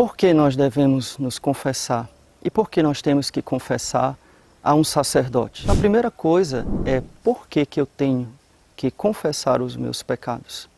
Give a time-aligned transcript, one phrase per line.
[0.00, 2.08] Por que nós devemos nos confessar?
[2.42, 4.16] E por que nós temos que confessar
[4.64, 5.70] a um sacerdote?
[5.70, 8.26] A primeira coisa é por que, que eu tenho
[8.74, 10.70] que confessar os meus pecados?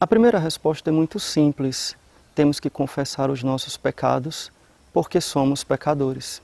[0.00, 1.94] A primeira resposta é muito simples.
[2.34, 4.50] Temos que confessar os nossos pecados
[4.90, 6.40] porque somos pecadores.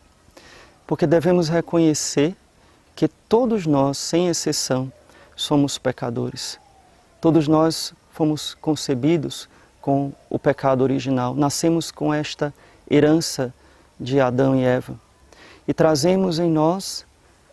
[0.87, 2.37] Porque devemos reconhecer
[2.95, 4.93] que todos nós, sem exceção,
[5.35, 6.61] somos pecadores.
[7.23, 9.49] Todos nós fomos concebidos
[9.89, 12.53] com o pecado original, nascemos com esta
[12.91, 13.55] herança
[13.99, 14.95] de Adão e Eva
[15.67, 17.07] e trazemos em nós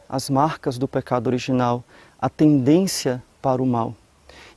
[0.09, 1.81] as marcas do pecado original,
[2.19, 3.95] a tendência para o mal.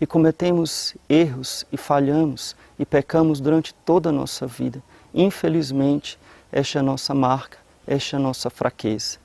[0.00, 4.82] E cometemos erros e falhamos e pecamos durante toda a nossa vida.
[5.14, 6.18] Infelizmente,
[6.50, 9.18] esta é a nossa marca, esta é a nossa fraqueza.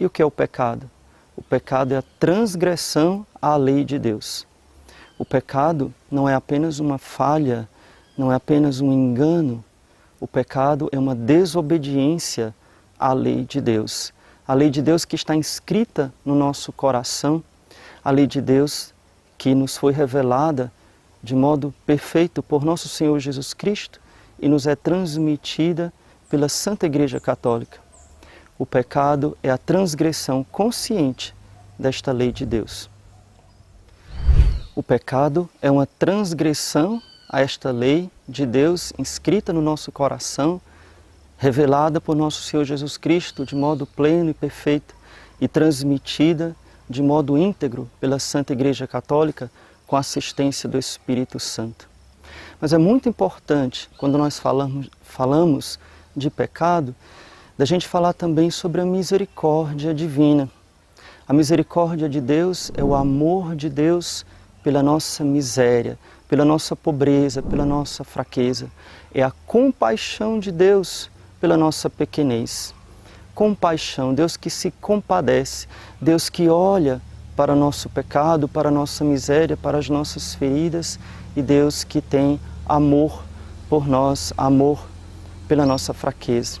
[0.00, 0.90] E o que é o pecado?
[1.36, 4.46] O pecado é a transgressão à lei de Deus.
[5.18, 7.68] O pecado não é apenas uma falha,
[8.16, 9.64] não é apenas um engano.
[10.20, 12.54] O pecado é uma desobediência
[12.98, 14.12] à lei de Deus.
[14.46, 17.42] A lei de Deus que está inscrita no nosso coração,
[18.04, 18.92] a lei de Deus
[19.38, 20.72] que nos foi revelada
[21.22, 24.00] de modo perfeito por nosso Senhor Jesus Cristo
[24.38, 25.92] e nos é transmitida
[26.28, 27.78] pela Santa Igreja Católica.
[28.58, 31.34] O pecado é a transgressão consciente
[31.78, 32.90] desta lei de Deus.
[34.74, 40.60] O pecado é uma transgressão a esta lei de Deus inscrita no nosso coração,
[41.38, 44.94] revelada por nosso Senhor Jesus Cristo de modo pleno e perfeito
[45.40, 46.54] e transmitida
[46.88, 49.50] de modo íntegro pela Santa Igreja Católica
[49.86, 51.88] com a assistência do Espírito Santo.
[52.60, 55.78] Mas é muito importante, quando nós falamos, falamos
[56.14, 56.94] de pecado,
[57.56, 60.50] da gente falar também sobre a misericórdia divina.
[61.26, 64.24] A misericórdia de Deus é o amor de Deus
[64.62, 65.98] pela nossa miséria,
[66.32, 68.70] pela nossa pobreza, pela nossa fraqueza.
[69.14, 72.74] É a compaixão de Deus pela nossa pequenez.
[73.34, 75.68] Compaixão, Deus que se compadece,
[76.00, 77.02] Deus que olha
[77.36, 80.98] para o nosso pecado, para a nossa miséria, para as nossas feridas
[81.36, 83.22] e Deus que tem amor
[83.68, 84.88] por nós, amor
[85.46, 86.60] pela nossa fraqueza.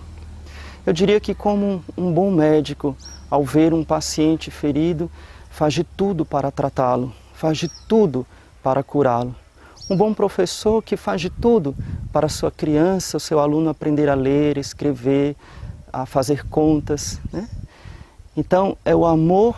[0.84, 2.94] Eu diria que, como um bom médico,
[3.30, 5.10] ao ver um paciente ferido,
[5.48, 8.26] faz de tudo para tratá-lo, faz de tudo
[8.62, 9.34] para curá-lo.
[9.90, 11.74] Um bom professor que faz de tudo
[12.12, 15.36] para sua criança, o seu aluno aprender a ler, escrever,
[15.92, 17.20] a fazer contas.
[17.32, 17.48] Né?
[18.36, 19.56] Então, é o amor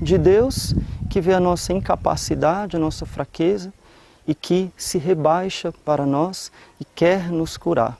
[0.00, 0.74] de Deus
[1.10, 3.72] que vê a nossa incapacidade, a nossa fraqueza
[4.26, 6.50] e que se rebaixa para nós
[6.80, 7.98] e quer nos curar.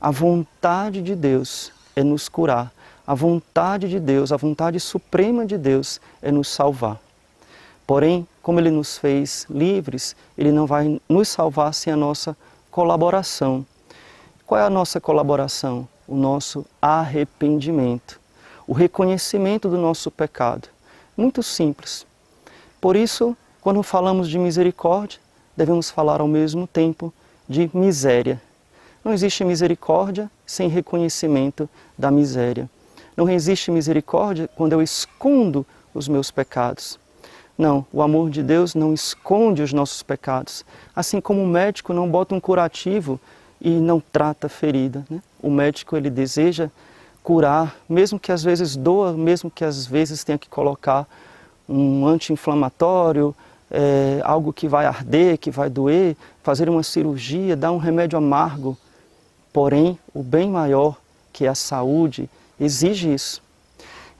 [0.00, 2.72] A vontade de Deus é nos curar.
[3.06, 6.98] A vontade de Deus, a vontade suprema de Deus é nos salvar.
[7.86, 12.36] Porém, como Ele nos fez livres, Ele não vai nos salvar sem a nossa
[12.70, 13.64] colaboração.
[14.46, 15.88] Qual é a nossa colaboração?
[16.06, 18.20] O nosso arrependimento,
[18.66, 20.68] o reconhecimento do nosso pecado.
[21.16, 22.06] Muito simples.
[22.82, 25.18] Por isso, quando falamos de misericórdia,
[25.56, 27.10] devemos falar ao mesmo tempo
[27.48, 28.38] de miséria.
[29.02, 31.66] Não existe misericórdia sem reconhecimento
[31.96, 32.68] da miséria.
[33.16, 37.02] Não existe misericórdia quando eu escondo os meus pecados.
[37.56, 40.64] Não, o amor de Deus não esconde os nossos pecados.
[40.94, 43.20] Assim como o médico não bota um curativo
[43.60, 45.04] e não trata a ferida.
[45.08, 45.22] Né?
[45.40, 46.68] O médico ele deseja
[47.22, 51.06] curar, mesmo que às vezes doa, mesmo que às vezes tenha que colocar
[51.68, 53.34] um anti-inflamatório,
[53.70, 58.76] é, algo que vai arder, que vai doer, fazer uma cirurgia, dar um remédio amargo.
[59.52, 60.96] Porém, o bem maior,
[61.32, 62.28] que é a saúde,
[62.60, 63.40] exige isso.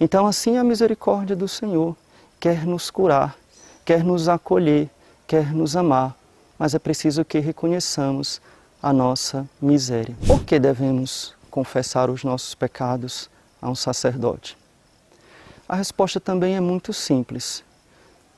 [0.00, 1.97] Então, assim é a misericórdia do Senhor
[2.44, 3.38] quer nos curar,
[3.87, 4.91] quer nos acolher,
[5.27, 6.15] quer nos amar,
[6.59, 8.38] mas é preciso que reconheçamos
[8.82, 10.15] a nossa miséria.
[10.27, 13.31] Por que devemos confessar os nossos pecados
[13.62, 14.59] a um sacerdote?
[15.66, 17.65] A resposta também é muito simples.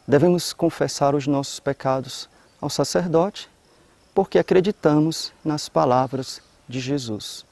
[0.07, 2.29] Devemos confessar os nossos pecados
[2.61, 3.51] ao sacerdote
[4.15, 7.45] porque acreditamos nas palavras de Jesus.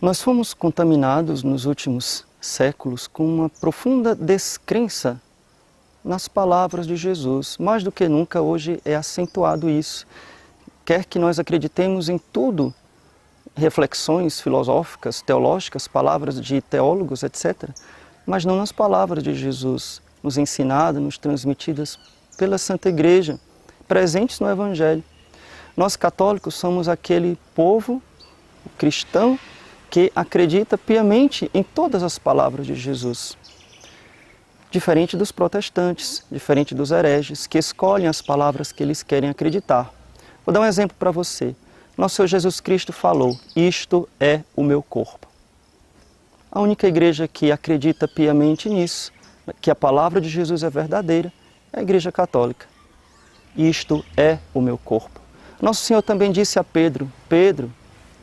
[0.00, 5.20] Nós fomos contaminados nos últimos séculos com uma profunda descrença
[6.04, 7.56] nas palavras de Jesus.
[7.58, 10.06] Mais do que nunca hoje é acentuado isso.
[10.84, 12.74] Quer que nós acreditemos em tudo,
[13.54, 17.70] reflexões filosóficas, teológicas, palavras de teólogos, etc.,
[18.26, 21.98] mas não nas palavras de Jesus, nos ensinadas, nos transmitidas
[22.36, 23.38] pela Santa Igreja,
[23.86, 25.02] presentes no Evangelho.
[25.76, 28.02] Nós católicos somos aquele povo
[28.78, 29.38] cristão
[29.92, 33.36] que acredita piamente em todas as palavras de Jesus.
[34.70, 39.92] Diferente dos protestantes, diferente dos hereges, que escolhem as palavras que eles querem acreditar.
[40.46, 41.54] Vou dar um exemplo para você.
[41.94, 45.28] Nosso Senhor Jesus Cristo falou: Isto é o meu corpo.
[46.50, 49.12] A única igreja que acredita piamente nisso,
[49.60, 51.30] que a palavra de Jesus é verdadeira,
[51.70, 52.66] é a Igreja Católica.
[53.54, 55.20] Isto é o meu corpo.
[55.60, 57.70] Nosso Senhor também disse a Pedro: Pedro,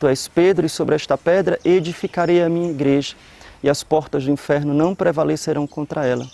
[0.00, 3.14] tu és Pedro, e sobre esta pedra edificarei a minha igreja,
[3.62, 6.26] e as portas do inferno não prevalecerão contra ela.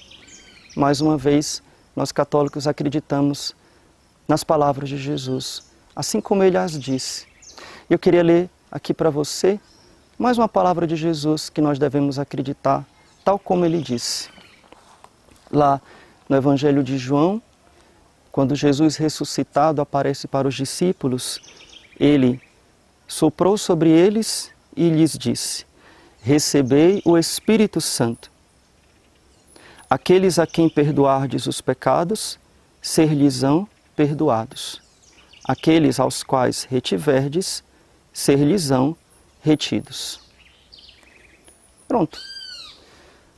[0.77, 1.61] Mais uma vez,
[1.97, 3.57] nós católicos acreditamos
[4.29, 5.65] nas palavras de Jesus,
[5.97, 7.27] assim como ele as disse.
[7.91, 9.59] Eu queria ler aqui para você
[10.17, 12.87] mais uma palavra de Jesus que nós devemos acreditar,
[13.25, 14.29] tal como ele disse.
[15.51, 15.81] Lá
[16.29, 17.43] no Evangelho de João,
[18.31, 21.41] quando Jesus ressuscitado aparece para os discípulos,
[21.99, 22.41] ele
[23.07, 25.65] soprou sobre eles e lhes disse:
[26.21, 28.31] Recebei o Espírito Santo.
[29.89, 32.39] Aqueles a quem perdoardes os pecados,
[32.83, 34.83] ser-lhes-ão perdoados.
[35.45, 37.63] Aqueles aos quais retiverdes,
[38.13, 38.97] ser-lhes-ão
[39.41, 40.21] retidos.
[41.87, 42.19] Pronto.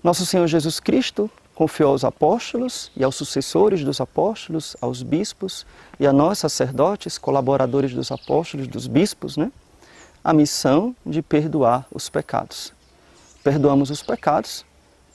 [0.02, 5.66] Nosso Senhor Jesus Cristo confiou aos apóstolos e aos sucessores dos apóstolos, aos bispos
[5.98, 9.50] e a nós sacerdotes, colaboradores dos apóstolos, dos bispos, né?
[10.22, 12.72] A missão de perdoar os pecados.
[13.42, 14.64] Perdoamos os pecados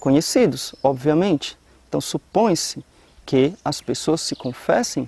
[0.01, 1.57] conhecidos, obviamente.
[1.88, 2.84] Então supõe-se
[3.25, 5.07] que as pessoas se confessem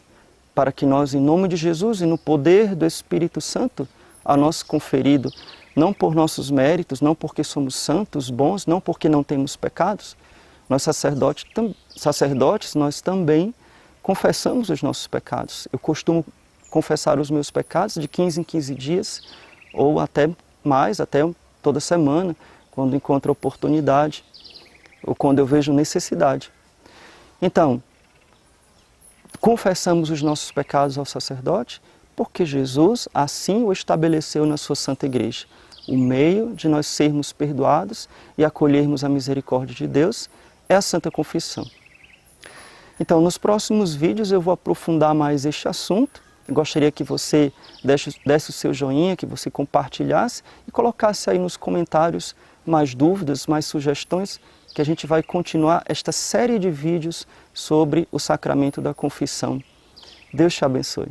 [0.55, 3.85] para que nós, em nome de Jesus e no poder do Espírito Santo,
[4.23, 5.29] a nós conferido,
[5.75, 10.15] não por nossos méritos, não porque somos santos, bons, não porque não temos pecados,
[10.69, 11.45] nós sacerdotes,
[11.95, 13.53] sacerdotes, nós também
[14.01, 15.67] confessamos os nossos pecados.
[15.71, 16.25] Eu costumo
[16.69, 19.21] confessar os meus pecados de 15 em 15 dias,
[19.73, 20.29] ou até
[20.63, 21.19] mais, até
[21.61, 22.35] toda semana,
[22.71, 24.23] quando encontro oportunidade,
[25.03, 26.51] ou quando eu vejo necessidade.
[27.41, 27.81] Então,
[29.39, 31.81] confessamos os nossos pecados ao sacerdote,
[32.15, 35.45] porque Jesus assim o estabeleceu na sua santa igreja.
[35.87, 40.29] O meio de nós sermos perdoados e acolhermos a misericórdia de Deus
[40.67, 41.65] é a Santa Confissão.
[42.99, 46.21] Então, nos próximos vídeos eu vou aprofundar mais este assunto.
[46.47, 47.51] Gostaria que você
[47.83, 52.35] desse, desse o seu joinha, que você compartilhasse e colocasse aí nos comentários
[52.65, 54.39] mais dúvidas, mais sugestões,
[54.73, 59.61] que a gente vai continuar esta série de vídeos sobre o sacramento da confissão.
[60.33, 61.09] Deus te abençoe.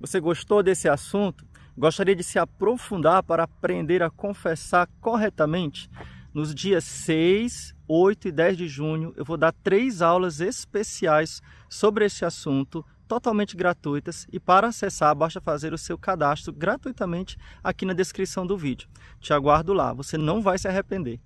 [0.00, 1.44] Você gostou desse assunto?
[1.76, 5.88] Gostaria de se aprofundar para aprender a confessar corretamente?
[6.34, 12.06] Nos dias 6, 8 e 10 de junho, eu vou dar três aulas especiais sobre
[12.06, 14.26] esse assunto, totalmente gratuitas.
[14.32, 18.88] E para acessar, basta fazer o seu cadastro gratuitamente aqui na descrição do vídeo.
[19.20, 21.20] Te aguardo lá, você não vai se arrepender.